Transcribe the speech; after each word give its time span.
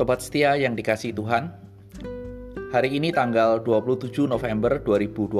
Sobat 0.00 0.24
setia 0.24 0.56
yang 0.56 0.72
dikasih 0.72 1.12
Tuhan, 1.12 1.52
hari 2.72 2.96
ini 2.96 3.12
tanggal 3.12 3.60
27 3.60 4.32
November 4.32 4.80
2020 4.80 5.36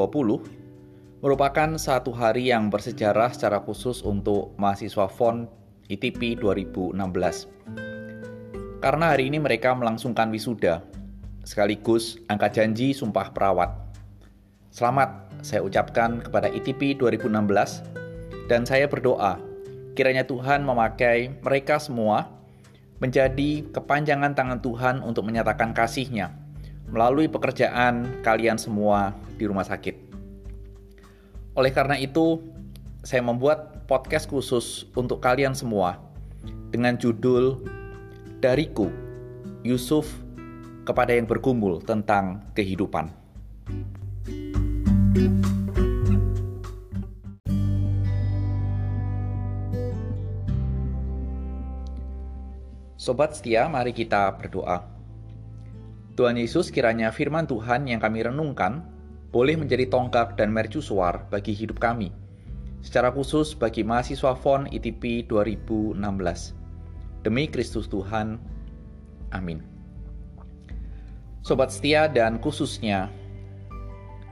merupakan 1.24 1.80
satu 1.80 2.12
hari 2.12 2.52
yang 2.52 2.68
bersejarah 2.68 3.32
secara 3.32 3.64
khusus 3.64 4.04
untuk 4.04 4.52
mahasiswa 4.60 5.08
FON 5.08 5.48
ITP 5.88 6.36
2016. 6.36 6.92
Karena 8.84 9.16
hari 9.16 9.32
ini 9.32 9.40
mereka 9.40 9.72
melangsungkan 9.72 10.28
wisuda, 10.28 10.84
sekaligus 11.40 12.20
angka 12.28 12.52
janji 12.52 12.92
sumpah 12.92 13.32
perawat. 13.32 13.72
Selamat 14.68 15.24
saya 15.40 15.64
ucapkan 15.64 16.20
kepada 16.20 16.52
ITP 16.52 17.00
2016 17.00 17.32
dan 18.44 18.68
saya 18.68 18.84
berdoa 18.84 19.40
kiranya 19.96 20.28
Tuhan 20.28 20.68
memakai 20.68 21.32
mereka 21.40 21.80
semua 21.80 22.39
menjadi 23.00 23.64
kepanjangan 23.72 24.36
tangan 24.36 24.60
Tuhan 24.60 25.00
untuk 25.00 25.24
menyatakan 25.26 25.72
kasih-Nya 25.72 26.36
melalui 26.90 27.30
pekerjaan 27.32 28.20
kalian 28.20 28.60
semua 28.60 29.16
di 29.40 29.48
rumah 29.48 29.64
sakit. 29.64 29.96
Oleh 31.56 31.72
karena 31.72 31.96
itu, 31.96 32.44
saya 33.00 33.24
membuat 33.24 33.88
podcast 33.88 34.28
khusus 34.28 34.86
untuk 34.92 35.18
kalian 35.24 35.56
semua 35.56 35.98
dengan 36.70 36.94
judul 37.00 37.58
Dariku, 38.38 38.92
Yusuf 39.64 40.06
kepada 40.84 41.16
yang 41.16 41.26
bergumul 41.26 41.80
tentang 41.82 42.44
kehidupan. 42.54 43.10
Sobat 53.00 53.32
setia, 53.32 53.64
mari 53.64 53.96
kita 53.96 54.28
berdoa. 54.36 54.84
Tuhan 56.20 56.36
Yesus, 56.36 56.68
kiranya 56.68 57.08
firman 57.08 57.48
Tuhan 57.48 57.88
yang 57.88 57.96
kami 57.96 58.28
renungkan 58.28 58.84
boleh 59.32 59.56
menjadi 59.56 59.88
tonggak 59.88 60.36
dan 60.36 60.52
mercusuar 60.52 61.24
bagi 61.32 61.56
hidup 61.56 61.80
kami, 61.80 62.12
secara 62.84 63.08
khusus 63.08 63.56
bagi 63.56 63.80
mahasiswa 63.80 64.36
FON 64.36 64.68
ITP 64.68 65.24
2016. 65.32 65.96
Demi 67.24 67.48
Kristus 67.48 67.88
Tuhan, 67.88 68.36
amin. 69.32 69.64
Sobat 71.40 71.72
setia 71.72 72.04
dan 72.04 72.36
khususnya 72.36 73.08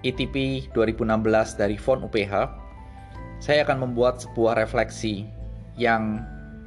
ITP 0.05 0.69
2016 0.77 1.56
dari 1.56 1.80
FON 1.80 2.05
UPH, 2.05 2.52
saya 3.41 3.64
akan 3.64 3.89
membuat 3.89 4.20
sebuah 4.20 4.61
refleksi 4.61 5.24
yang 5.80 6.20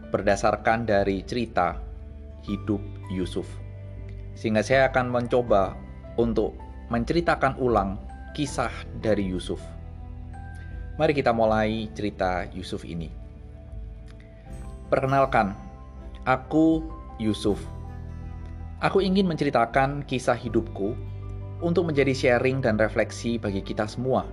berdasarkan 0.10 0.90
dari 0.90 1.22
cerita 1.30 1.91
hidup 2.46 2.82
Yusuf. 3.12 3.46
Sehingga 4.34 4.64
saya 4.66 4.90
akan 4.90 5.12
mencoba 5.12 5.76
untuk 6.18 6.56
menceritakan 6.92 7.56
ulang 7.60 8.00
kisah 8.36 8.72
dari 9.00 9.28
Yusuf. 9.28 9.60
Mari 11.00 11.16
kita 11.16 11.32
mulai 11.32 11.88
cerita 11.96 12.46
Yusuf 12.52 12.84
ini. 12.84 13.08
Perkenalkan, 14.92 15.56
aku 16.28 16.84
Yusuf. 17.16 17.64
Aku 18.84 19.00
ingin 19.00 19.30
menceritakan 19.30 20.04
kisah 20.04 20.36
hidupku 20.36 20.98
untuk 21.62 21.88
menjadi 21.88 22.12
sharing 22.12 22.60
dan 22.60 22.76
refleksi 22.82 23.38
bagi 23.38 23.62
kita 23.62 23.86
semua, 23.86 24.26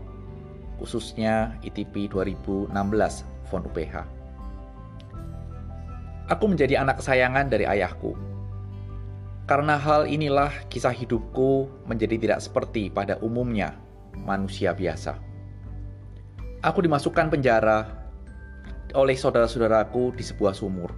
khususnya 0.81 1.55
ITP 1.63 2.11
2016 2.11 2.73
Fond 3.47 3.65
UPH. 3.69 4.18
Aku 6.29 6.45
menjadi 6.45 6.85
anak 6.85 7.01
kesayangan 7.01 7.49
dari 7.49 7.65
ayahku. 7.65 8.13
Karena 9.49 9.81
hal 9.81 10.05
inilah 10.05 10.53
kisah 10.69 10.93
hidupku 10.93 11.73
menjadi 11.89 12.21
tidak 12.21 12.45
seperti 12.45 12.93
pada 12.93 13.17
umumnya 13.25 13.81
manusia 14.13 14.77
biasa. 14.77 15.17
Aku 16.61 16.85
dimasukkan 16.85 17.33
penjara 17.33 17.89
oleh 18.93 19.17
saudara-saudaraku 19.17 20.13
di 20.21 20.25
sebuah 20.25 20.53
sumur. 20.53 20.93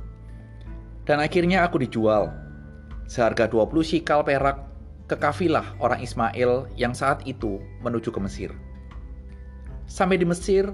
Dan 1.07 1.23
akhirnya 1.23 1.63
aku 1.63 1.79
dijual 1.79 2.35
seharga 3.07 3.47
20 3.47 3.71
sikal 3.87 4.27
perak 4.27 4.67
ke 5.11 5.15
kafilah 5.19 5.79
orang 5.83 6.03
Ismail 6.03 6.71
yang 6.75 6.95
saat 6.95 7.23
itu 7.27 7.63
menuju 7.83 8.15
ke 8.15 8.19
Mesir. 8.23 8.51
Sampai 9.91 10.19
di 10.19 10.27
Mesir, 10.27 10.71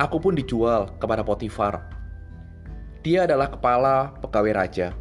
aku 0.00 0.16
pun 0.16 0.32
dijual 0.32 0.96
kepada 0.96 1.20
Potifar, 1.20 1.99
dia 3.00 3.24
adalah 3.24 3.48
kepala 3.48 4.12
pegawai 4.20 4.52
raja. 4.52 4.92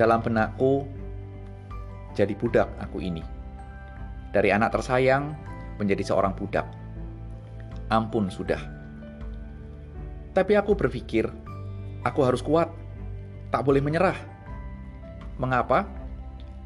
Dalam 0.00 0.24
benakku, 0.24 0.88
jadi 2.16 2.32
budak 2.32 2.72
aku 2.80 3.04
ini. 3.04 3.20
Dari 4.32 4.48
anak 4.48 4.72
tersayang 4.72 5.36
menjadi 5.76 6.00
seorang 6.08 6.32
budak. 6.32 6.64
Ampun 7.92 8.32
sudah. 8.32 8.64
Tapi 10.32 10.56
aku 10.56 10.72
berpikir, 10.72 11.28
aku 12.00 12.20
harus 12.24 12.40
kuat. 12.40 12.72
Tak 13.52 13.60
boleh 13.60 13.84
menyerah. 13.84 14.16
Mengapa? 15.36 15.84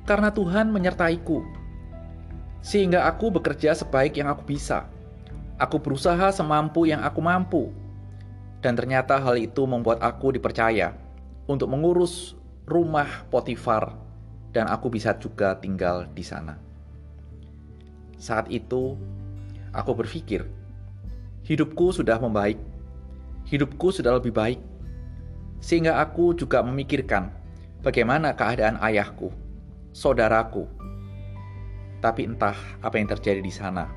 Karena 0.07 0.31
Tuhan 0.31 0.71
menyertaiku. 0.71 1.43
Sehingga 2.63 3.11
aku 3.11 3.35
bekerja 3.35 3.75
sebaik 3.75 4.15
yang 4.15 4.31
aku 4.31 4.47
bisa. 4.47 4.87
Aku 5.59 5.83
berusaha 5.83 6.31
semampu 6.31 6.87
yang 6.87 7.03
aku 7.03 7.19
mampu 7.19 7.75
dan 8.65 8.81
ternyata 8.81 9.21
hal 9.21 9.37
itu 9.37 9.69
membuat 9.69 10.01
aku 10.01 10.33
dipercaya 10.33 10.97
untuk 11.45 11.69
mengurus 11.69 12.33
rumah 12.65 13.29
Potifar 13.29 13.93
dan 14.57 14.73
aku 14.73 14.89
bisa 14.89 15.13
juga 15.21 15.61
tinggal 15.61 16.09
di 16.17 16.25
sana. 16.25 16.57
Saat 18.17 18.49
itu, 18.49 18.97
aku 19.69 19.93
berpikir, 19.93 20.49
hidupku 21.45 21.93
sudah 21.93 22.17
membaik, 22.17 22.57
hidupku 23.45 23.93
sudah 23.93 24.17
lebih 24.17 24.33
baik, 24.33 24.57
sehingga 25.61 26.01
aku 26.01 26.33
juga 26.33 26.65
memikirkan 26.65 27.29
bagaimana 27.85 28.33
keadaan 28.33 28.81
ayahku, 28.81 29.29
saudaraku. 29.93 30.65
Tapi 32.01 32.33
entah 32.33 32.57
apa 32.81 32.97
yang 32.97 33.13
terjadi 33.13 33.45
di 33.45 33.53
sana, 33.53 33.93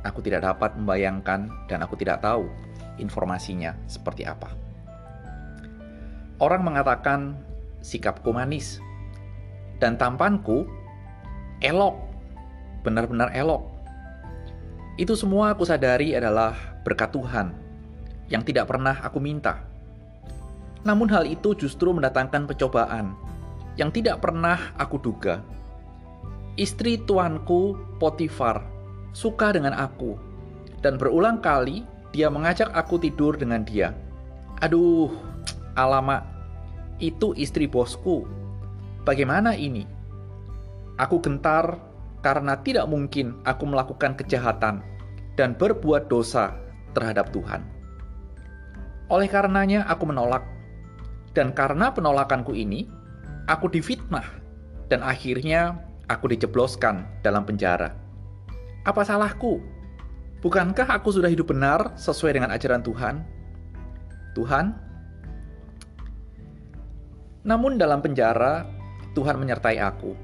aku 0.00 0.24
tidak 0.24 0.48
dapat 0.48 0.80
membayangkan 0.80 1.68
dan 1.68 1.84
aku 1.84 1.92
tidak 2.00 2.24
tahu 2.24 2.48
informasinya 2.98 3.74
seperti 3.86 4.26
apa. 4.26 4.52
Orang 6.38 6.62
mengatakan 6.62 7.34
sikapku 7.82 8.30
manis 8.30 8.78
dan 9.82 9.98
tampanku 9.98 10.66
elok, 11.62 11.98
benar-benar 12.86 13.34
elok. 13.34 13.66
Itu 14.98 15.14
semua 15.14 15.54
aku 15.54 15.66
sadari 15.66 16.14
adalah 16.14 16.54
berkat 16.82 17.14
Tuhan 17.14 17.54
yang 18.30 18.42
tidak 18.42 18.70
pernah 18.70 18.98
aku 19.02 19.18
minta. 19.18 19.62
Namun 20.86 21.10
hal 21.10 21.26
itu 21.26 21.54
justru 21.58 21.90
mendatangkan 21.90 22.46
pencobaan 22.46 23.14
yang 23.78 23.90
tidak 23.94 24.22
pernah 24.22 24.74
aku 24.78 24.98
duga. 24.98 25.42
Istri 26.58 27.06
tuanku 27.06 27.78
Potifar 28.02 28.62
suka 29.14 29.54
dengan 29.54 29.74
aku 29.74 30.18
dan 30.82 30.98
berulang 30.98 31.42
kali 31.42 31.82
dia 32.12 32.32
mengajak 32.32 32.72
aku 32.72 32.96
tidur 33.00 33.36
dengan 33.36 33.64
dia. 33.64 33.92
Aduh, 34.64 35.12
alamak, 35.80 36.24
itu 36.98 37.34
istri 37.38 37.68
bosku. 37.70 38.26
Bagaimana 39.06 39.54
ini? 39.54 39.86
Aku 40.98 41.22
gentar 41.22 41.78
karena 42.20 42.58
tidak 42.60 42.90
mungkin 42.90 43.38
aku 43.46 43.64
melakukan 43.70 44.18
kejahatan 44.18 44.82
dan 45.38 45.54
berbuat 45.54 46.10
dosa 46.10 46.58
terhadap 46.98 47.30
Tuhan. 47.30 47.62
Oleh 49.08 49.30
karenanya, 49.30 49.86
aku 49.88 50.04
menolak, 50.10 50.44
dan 51.32 51.54
karena 51.54 51.94
penolakanku 51.94 52.52
ini, 52.52 52.90
aku 53.48 53.70
difitnah, 53.70 54.26
dan 54.90 55.00
akhirnya 55.00 55.78
aku 56.10 56.28
dijebloskan 56.34 57.06
dalam 57.22 57.46
penjara. 57.46 57.94
Apa 58.84 59.06
salahku? 59.06 59.62
Bukankah 60.38 60.86
aku 60.86 61.10
sudah 61.10 61.26
hidup 61.26 61.50
benar 61.50 61.98
sesuai 61.98 62.38
dengan 62.38 62.54
ajaran 62.54 62.78
Tuhan? 62.86 63.26
Tuhan, 64.38 64.70
namun 67.42 67.74
dalam 67.74 67.98
penjara, 67.98 68.62
Tuhan 69.18 69.34
menyertai 69.34 69.82
aku 69.82 70.14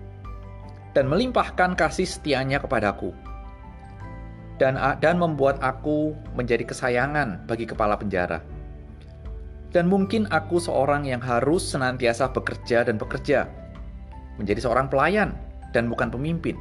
dan 0.94 1.10
melimpahkan 1.10 1.74
kasih 1.74 2.06
setianya 2.06 2.62
kepadaku 2.62 3.10
dan, 4.62 4.78
dan 5.02 5.18
membuat 5.18 5.58
aku 5.58 6.14
menjadi 6.38 6.62
kesayangan 6.62 7.42
bagi 7.50 7.66
kepala 7.66 7.98
penjara. 7.98 8.38
Dan 9.74 9.90
mungkin 9.90 10.30
aku 10.30 10.62
seorang 10.62 11.02
yang 11.10 11.18
harus 11.18 11.66
senantiasa 11.66 12.30
bekerja 12.30 12.86
dan 12.86 12.94
bekerja, 12.94 13.50
menjadi 14.38 14.62
seorang 14.62 14.86
pelayan 14.86 15.34
dan 15.74 15.90
bukan 15.90 16.14
pemimpin. 16.14 16.54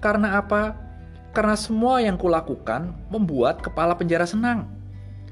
Karena 0.00 0.40
apa? 0.40 0.87
Karena 1.36 1.54
semua 1.54 2.00
yang 2.00 2.16
kulakukan 2.16 2.92
membuat 3.12 3.60
kepala 3.60 3.94
penjara 3.94 4.24
senang. 4.24 4.66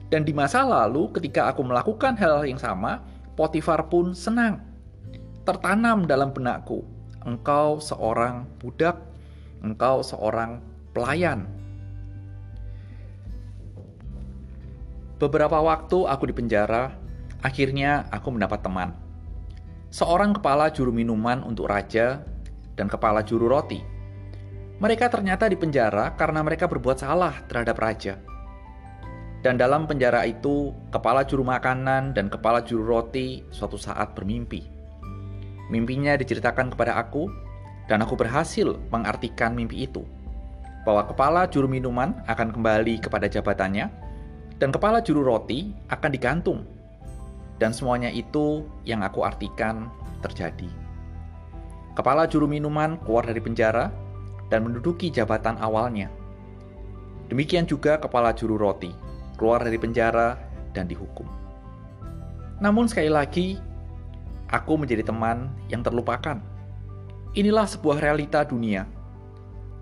Dan 0.06 0.22
di 0.22 0.30
masa 0.30 0.62
lalu 0.62 1.10
ketika 1.16 1.50
aku 1.50 1.66
melakukan 1.66 2.14
hal 2.14 2.46
yang 2.46 2.60
sama, 2.60 3.02
Potifar 3.36 3.92
pun 3.92 4.16
senang. 4.16 4.64
tertanam 5.46 6.10
dalam 6.10 6.34
benakku. 6.34 6.82
Engkau 7.22 7.78
seorang 7.78 8.50
budak, 8.58 8.98
engkau 9.62 10.02
seorang 10.02 10.58
pelayan. 10.90 11.46
Beberapa 15.22 15.62
waktu 15.62 16.02
aku 16.02 16.26
di 16.26 16.34
penjara, 16.34 16.90
akhirnya 17.46 18.10
aku 18.10 18.34
mendapat 18.34 18.58
teman. 18.58 18.90
Seorang 19.94 20.34
kepala 20.34 20.66
juru 20.74 20.90
minuman 20.90 21.46
untuk 21.46 21.70
raja 21.70 22.26
dan 22.74 22.90
kepala 22.90 23.22
juru 23.22 23.46
roti. 23.46 23.78
Mereka 24.76 25.08
ternyata 25.08 25.48
di 25.48 25.56
penjara 25.56 26.12
karena 26.20 26.44
mereka 26.44 26.68
berbuat 26.68 27.00
salah 27.00 27.32
terhadap 27.48 27.80
raja. 27.80 28.20
Dan 29.40 29.56
dalam 29.56 29.88
penjara 29.88 30.28
itu, 30.28 30.74
kepala 30.92 31.24
juru 31.24 31.48
makanan 31.48 32.12
dan 32.12 32.28
kepala 32.28 32.60
juru 32.60 32.84
roti 32.84 33.40
suatu 33.48 33.80
saat 33.80 34.12
bermimpi. 34.12 34.68
Mimpinya 35.72 36.12
diceritakan 36.18 36.76
kepada 36.76 37.00
aku, 37.00 37.30
dan 37.88 38.04
aku 38.04 38.20
berhasil 38.20 38.76
mengartikan 38.92 39.56
mimpi 39.56 39.88
itu. 39.88 40.04
Bahwa 40.84 41.08
kepala 41.08 41.48
juru 41.48 41.70
minuman 41.70 42.12
akan 42.28 42.52
kembali 42.52 43.00
kepada 43.00 43.32
jabatannya, 43.32 43.88
dan 44.60 44.68
kepala 44.68 45.00
juru 45.00 45.24
roti 45.24 45.72
akan 45.88 46.10
digantung. 46.12 46.68
Dan 47.56 47.72
semuanya 47.72 48.12
itu 48.12 48.68
yang 48.84 49.00
aku 49.00 49.24
artikan 49.24 49.88
terjadi. 50.20 50.68
Kepala 51.96 52.28
juru 52.28 52.44
minuman 52.44 53.00
keluar 53.00 53.24
dari 53.24 53.40
penjara 53.40 53.88
dan 54.52 54.66
menduduki 54.66 55.10
jabatan 55.10 55.58
awalnya. 55.58 56.10
Demikian 57.26 57.66
juga 57.66 57.98
kepala 57.98 58.30
juru 58.30 58.54
roti 58.54 59.06
keluar 59.36 59.60
dari 59.62 59.76
penjara, 59.76 60.40
dan 60.72 60.88
dihukum. 60.88 61.28
Namun, 62.58 62.88
sekali 62.88 63.12
lagi, 63.12 63.60
aku 64.48 64.80
menjadi 64.80 65.04
teman 65.04 65.52
yang 65.68 65.84
terlupakan. 65.84 66.40
Inilah 67.36 67.68
sebuah 67.68 68.00
realita 68.00 68.48
dunia. 68.48 68.88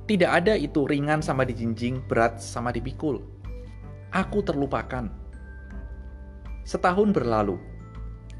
Tidak 0.04 0.28
ada 0.28 0.58
itu 0.58 0.84
ringan 0.84 1.22
sama 1.22 1.46
dijinjing, 1.46 2.02
berat 2.10 2.42
sama 2.42 2.74
dipikul. 2.74 3.22
Aku 4.10 4.42
terlupakan. 4.42 5.08
Setahun 6.66 7.14
berlalu, 7.14 7.56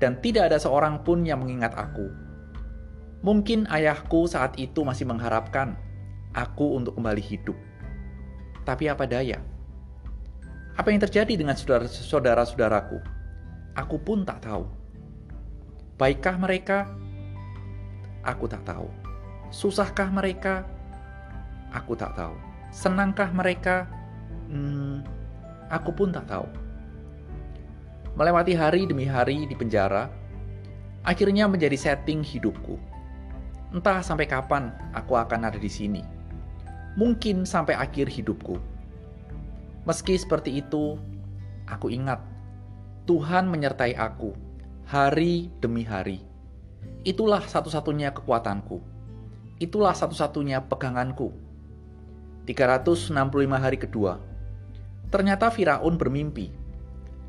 dan 0.02 0.18
tidak 0.18 0.50
ada 0.50 0.58
seorang 0.58 1.00
pun 1.06 1.22
yang 1.22 1.40
mengingat 1.46 1.72
aku. 1.78 2.10
Mungkin 3.24 3.64
ayahku 3.72 4.28
saat 4.28 4.58
itu 4.60 4.84
masih 4.84 5.08
mengharapkan 5.08 5.78
aku 6.34 6.76
untuk 6.76 6.98
kembali 6.98 7.22
hidup. 7.22 7.56
Tapi 8.66 8.90
apa 8.90 9.06
daya? 9.06 9.38
Apa 10.74 10.90
yang 10.90 11.00
terjadi 11.00 11.38
dengan 11.38 11.54
saudara-saudaraku? 11.54 12.98
Aku 13.78 13.96
pun 14.02 14.26
tak 14.26 14.42
tahu. 14.42 14.66
Baikkah 15.94 16.34
mereka? 16.34 16.90
Aku 18.26 18.50
tak 18.50 18.66
tahu. 18.66 18.90
Susahkah 19.54 20.10
mereka? 20.10 20.66
Aku 21.70 21.94
tak 21.94 22.18
tahu. 22.18 22.34
Senangkah 22.74 23.30
mereka? 23.30 23.86
Hmm, 24.50 25.06
aku 25.70 25.94
pun 25.94 26.10
tak 26.10 26.26
tahu. 26.26 26.46
Melewati 28.18 28.54
hari 28.54 28.86
demi 28.86 29.06
hari 29.06 29.46
di 29.46 29.54
penjara, 29.54 30.10
akhirnya 31.02 31.46
menjadi 31.46 31.74
setting 31.74 32.22
hidupku. 32.22 32.78
Entah 33.74 34.02
sampai 34.02 34.26
kapan 34.26 34.70
aku 34.94 35.18
akan 35.18 35.50
ada 35.50 35.58
di 35.58 35.66
sini. 35.66 36.13
Mungkin 36.94 37.42
sampai 37.42 37.74
akhir 37.74 38.06
hidupku 38.06 38.74
Meski 39.84 40.16
seperti 40.16 40.64
itu, 40.64 40.96
aku 41.68 41.92
ingat 41.92 42.24
Tuhan 43.04 43.52
menyertai 43.52 43.92
aku 44.00 44.32
hari 44.88 45.52
demi 45.60 45.84
hari. 45.84 46.24
Itulah 47.04 47.44
satu-satunya 47.44 48.16
kekuatanku. 48.16 48.80
Itulah 49.60 49.92
satu-satunya 49.92 50.64
peganganku. 50.64 51.36
365 52.48 53.12
hari 53.60 53.76
kedua. 53.76 54.16
Ternyata 55.12 55.52
Firaun 55.52 56.00
bermimpi. 56.00 56.48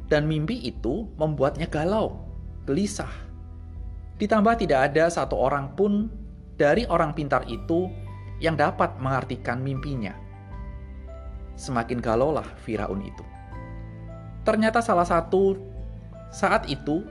Dan 0.08 0.24
mimpi 0.24 0.64
itu 0.64 1.12
membuatnya 1.20 1.68
galau, 1.68 2.24
gelisah. 2.64 3.12
Ditambah 4.16 4.64
tidak 4.64 4.96
ada 4.96 5.12
satu 5.12 5.36
orang 5.36 5.76
pun 5.76 6.08
dari 6.56 6.88
orang 6.88 7.12
pintar 7.12 7.44
itu 7.52 7.92
yang 8.44 8.60
dapat 8.60 9.00
mengartikan 9.00 9.64
mimpinya 9.64 10.26
semakin 11.56 12.04
galaulah 12.04 12.46
Firaun 12.68 13.00
itu. 13.02 13.24
Ternyata 14.46 14.84
salah 14.84 15.08
satu 15.08 15.58
saat 16.30 16.68
itu 16.70 17.02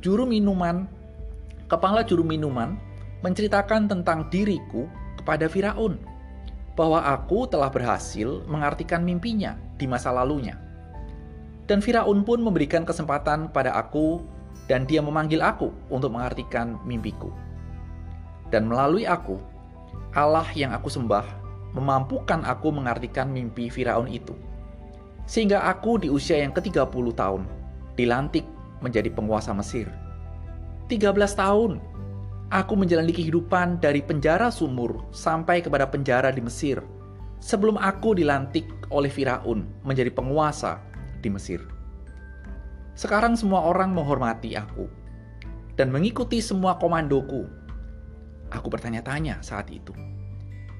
juru 0.00 0.24
minuman, 0.24 0.86
kepala 1.66 2.06
juru 2.06 2.22
minuman 2.24 2.78
menceritakan 3.20 3.90
tentang 3.90 4.30
diriku 4.30 4.86
kepada 5.18 5.50
Firaun 5.50 5.98
bahwa 6.78 7.02
aku 7.02 7.50
telah 7.50 7.68
berhasil 7.68 8.46
mengartikan 8.46 9.02
mimpinya 9.02 9.58
di 9.76 9.90
masa 9.90 10.14
lalunya. 10.14 10.54
Dan 11.68 11.84
Firaun 11.84 12.24
pun 12.24 12.40
memberikan 12.40 12.86
kesempatan 12.86 13.52
pada 13.52 13.76
aku 13.76 14.24
dan 14.70 14.88
dia 14.88 15.04
memanggil 15.04 15.42
aku 15.44 15.68
untuk 15.92 16.14
mengartikan 16.14 16.80
mimpiku. 16.86 17.28
Dan 18.48 18.70
melalui 18.70 19.04
aku, 19.04 19.36
Allah 20.16 20.46
yang 20.56 20.72
aku 20.74 20.88
sembah 20.90 21.24
memampukan 21.76 22.42
aku 22.42 22.72
mengartikan 22.72 23.28
mimpi 23.28 23.68
Firaun 23.68 24.08
itu. 24.08 24.32
Sehingga 25.28 25.68
aku 25.68 26.00
di 26.00 26.08
usia 26.08 26.40
yang 26.40 26.56
ke-30 26.56 27.06
tahun 27.12 27.44
dilantik 27.94 28.48
menjadi 28.80 29.12
penguasa 29.12 29.52
Mesir. 29.52 29.90
13 30.88 31.12
tahun 31.36 31.82
aku 32.48 32.72
menjalani 32.80 33.12
kehidupan 33.12 33.76
dari 33.84 34.00
penjara 34.00 34.48
sumur 34.48 35.04
sampai 35.12 35.60
kepada 35.60 35.84
penjara 35.84 36.32
di 36.32 36.40
Mesir 36.40 36.80
sebelum 37.38 37.76
aku 37.76 38.16
dilantik 38.16 38.64
oleh 38.88 39.12
Firaun 39.12 39.68
menjadi 39.84 40.08
penguasa 40.08 40.80
di 41.20 41.28
Mesir. 41.28 41.60
Sekarang 42.98 43.38
semua 43.38 43.62
orang 43.62 43.94
menghormati 43.94 44.58
aku 44.58 44.90
dan 45.78 45.94
mengikuti 45.94 46.42
semua 46.42 46.74
komandoku. 46.82 47.46
Aku 48.48 48.72
bertanya-tanya 48.72 49.44
saat 49.44 49.68
itu. 49.68 49.92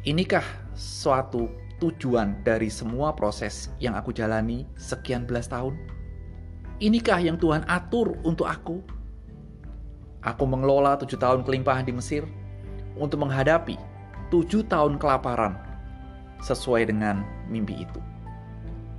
Inikah 0.08 0.44
suatu 0.72 1.52
tujuan 1.78 2.40
dari 2.42 2.72
semua 2.72 3.12
proses 3.12 3.68
yang 3.78 3.94
aku 3.94 4.10
jalani 4.14 4.64
sekian 4.80 5.28
belas 5.28 5.50
tahun? 5.50 5.76
Inikah 6.78 7.18
yang 7.18 7.36
Tuhan 7.36 7.66
atur 7.66 8.16
untuk 8.22 8.46
aku? 8.46 8.80
Aku 10.22 10.44
mengelola 10.46 10.98
tujuh 10.98 11.18
tahun 11.18 11.42
kelimpahan 11.42 11.86
di 11.86 11.94
Mesir 11.94 12.26
untuk 12.98 13.22
menghadapi 13.22 13.78
tujuh 14.30 14.66
tahun 14.66 14.98
kelaparan 14.98 15.58
sesuai 16.42 16.90
dengan 16.90 17.22
mimpi 17.50 17.82
itu. 17.82 18.00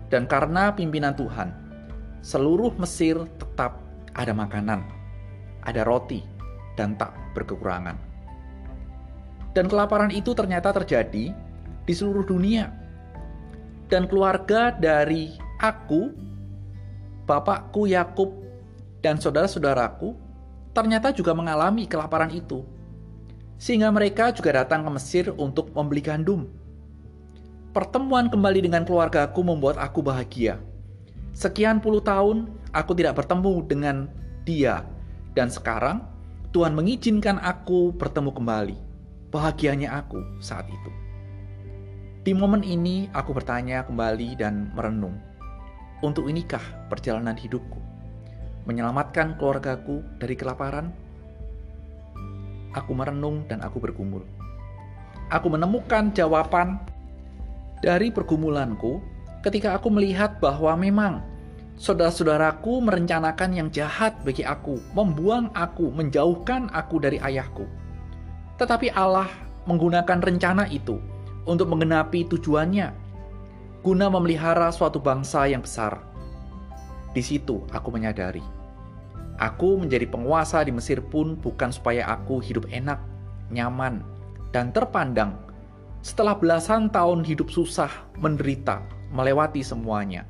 Dan 0.09 0.25
karena 0.25 0.73
pimpinan 0.73 1.13
Tuhan, 1.15 1.53
seluruh 2.25 2.73
Mesir 2.81 3.15
tetap 3.37 3.79
ada 4.17 4.33
makanan, 4.33 4.83
ada 5.63 5.85
roti, 5.85 6.25
dan 6.75 6.97
tak 6.97 7.13
berkekurangan. 7.37 8.08
Dan 9.59 9.67
kelaparan 9.67 10.07
itu 10.07 10.31
ternyata 10.31 10.71
terjadi 10.71 11.35
di 11.83 11.91
seluruh 11.91 12.23
dunia. 12.23 12.71
Dan 13.91 14.07
keluarga 14.07 14.71
dari 14.71 15.35
aku, 15.59 16.15
bapakku 17.27 17.83
Yakub, 17.91 18.39
dan 19.03 19.19
saudara-saudaraku 19.19 20.15
ternyata 20.71 21.11
juga 21.11 21.35
mengalami 21.35 21.91
kelaparan 21.91 22.31
itu. 22.31 22.63
Sehingga 23.59 23.91
mereka 23.91 24.31
juga 24.31 24.63
datang 24.63 24.87
ke 24.87 24.95
Mesir 24.95 25.25
untuk 25.35 25.75
membeli 25.75 26.07
gandum. 26.07 26.47
Pertemuan 27.75 28.31
kembali 28.31 28.63
dengan 28.63 28.87
keluargaku 28.87 29.43
membuat 29.43 29.75
aku 29.75 29.99
bahagia. 29.99 30.55
Sekian 31.35 31.83
puluh 31.83 31.99
tahun 31.99 32.47
aku 32.71 32.95
tidak 32.95 33.19
bertemu 33.19 33.67
dengan 33.67 34.07
dia, 34.47 34.87
dan 35.35 35.51
sekarang 35.51 36.07
Tuhan 36.55 36.71
mengizinkan 36.71 37.43
aku 37.43 37.91
bertemu 37.91 38.31
kembali 38.31 38.88
bahagianya 39.29 39.93
aku 39.93 40.21
saat 40.41 40.65
itu. 40.69 40.91
Di 42.25 42.35
momen 42.35 42.65
ini 42.65 43.07
aku 43.15 43.31
bertanya 43.33 43.85
kembali 43.85 44.35
dan 44.37 44.73
merenung. 44.75 45.17
Untuk 46.03 46.27
inikah 46.27 46.61
perjalanan 46.91 47.37
hidupku? 47.37 47.79
Menyelamatkan 48.67 49.39
keluargaku 49.39 50.03
dari 50.19 50.35
kelaparan? 50.35 50.91
Aku 52.75 52.93
merenung 52.93 53.47
dan 53.49 53.65
aku 53.65 53.81
bergumul. 53.81 54.21
Aku 55.33 55.49
menemukan 55.49 56.13
jawaban 56.13 56.81
dari 57.81 58.11
pergumulanku 58.11 59.01
ketika 59.45 59.77
aku 59.79 59.87
melihat 59.89 60.37
bahwa 60.43 60.75
memang 60.75 61.23
saudara-saudaraku 61.79 62.83
merencanakan 62.83 63.55
yang 63.55 63.69
jahat 63.71 64.19
bagi 64.27 64.43
aku, 64.43 64.77
membuang 64.91 65.49
aku, 65.55 65.87
menjauhkan 65.95 66.67
aku 66.75 66.99
dari 66.99 67.17
ayahku. 67.23 67.78
Tetapi 68.59 68.91
Allah 68.91 69.31
menggunakan 69.63 70.19
rencana 70.19 70.67
itu 70.67 70.99
untuk 71.47 71.71
menggenapi 71.71 72.27
tujuannya, 72.27 72.91
guna 73.79 74.11
memelihara 74.11 74.67
suatu 74.69 74.99
bangsa 74.99 75.47
yang 75.47 75.63
besar. 75.63 76.03
Di 77.15 77.23
situ 77.23 77.63
aku 77.71 77.89
menyadari, 77.89 78.43
Aku 79.39 79.79
menjadi 79.79 80.03
penguasa 80.03 80.59
di 80.67 80.75
Mesir 80.75 80.99
pun 80.99 81.39
bukan 81.39 81.71
supaya 81.71 82.11
aku 82.11 82.43
hidup 82.43 82.67
enak, 82.75 82.99
nyaman, 83.47 84.03
dan 84.51 84.75
terpandang 84.75 85.31
setelah 86.03 86.35
belasan 86.35 86.91
tahun 86.91 87.23
hidup 87.23 87.47
susah, 87.47 87.87
menderita, 88.19 88.83
melewati 89.15 89.63
semuanya. 89.63 90.27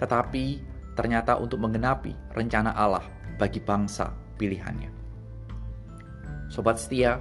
Tetapi 0.00 0.64
ternyata 0.96 1.36
untuk 1.36 1.60
menggenapi 1.60 2.16
rencana 2.32 2.72
Allah 2.72 3.04
bagi 3.36 3.60
bangsa 3.60 4.16
pilihannya. 4.40 4.88
Sobat 6.48 6.80
setia, 6.80 7.20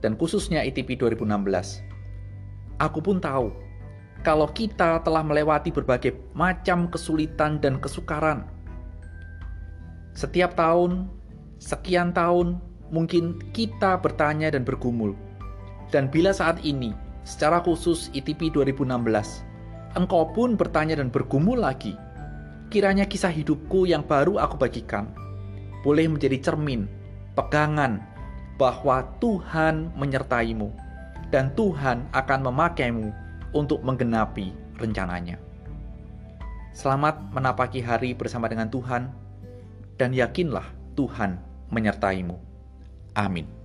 dan 0.00 0.16
khususnya 0.16 0.64
ITP 0.64 0.96
2016, 0.96 1.80
aku 2.80 2.98
pun 3.00 3.20
tahu 3.20 3.52
kalau 4.20 4.48
kita 4.52 5.00
telah 5.00 5.24
melewati 5.24 5.72
berbagai 5.72 6.16
macam 6.36 6.88
kesulitan 6.92 7.56
dan 7.60 7.80
kesukaran 7.80 8.44
setiap 10.20 10.58
tahun, 10.58 11.06
sekian 11.62 12.10
tahun, 12.10 12.58
mungkin 12.90 13.38
kita 13.54 13.96
bertanya 14.02 14.50
dan 14.50 14.66
bergumul. 14.66 15.14
Dan 15.94 16.10
bila 16.10 16.34
saat 16.34 16.58
ini, 16.66 16.90
secara 17.22 17.62
khusus 17.62 18.10
ITP 18.12 18.50
2016, 18.50 18.90
engkau 19.94 20.28
pun 20.34 20.58
bertanya 20.58 20.98
dan 20.98 21.14
bergumul 21.14 21.62
lagi, 21.62 21.94
kiranya 22.74 23.06
kisah 23.06 23.30
hidupku 23.30 23.86
yang 23.86 24.02
baru 24.02 24.38
aku 24.38 24.58
bagikan 24.58 25.10
boleh 25.80 26.04
menjadi 26.12 26.36
cermin, 26.52 26.84
pegangan 27.32 28.04
bahwa 28.60 29.08
Tuhan 29.24 29.88
menyertaimu 29.96 30.68
dan 31.32 31.48
Tuhan 31.56 32.04
akan 32.12 32.40
memakaimu 32.44 33.08
untuk 33.56 33.80
menggenapi 33.80 34.52
rencananya. 34.76 35.40
Selamat 36.76 37.16
menapaki 37.32 37.80
hari 37.80 38.12
bersama 38.12 38.52
dengan 38.52 38.68
Tuhan 38.68 39.08
dan 39.96 40.12
yakinlah 40.12 40.68
Tuhan 40.92 41.40
menyertaimu. 41.72 42.36
Amin. 43.16 43.59